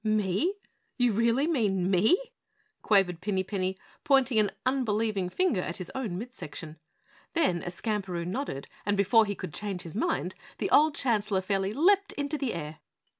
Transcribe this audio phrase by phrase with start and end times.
[0.03, 0.55] "Me?
[0.97, 2.17] You really mean me?"
[2.81, 6.79] quavered Pinny Penny, pointing an unbelieving finger at his own mid section.
[7.33, 11.71] Then, as Skamperoo nodded and before he could change his mind, the old Chancellor fairly
[11.71, 12.79] leapt into the air.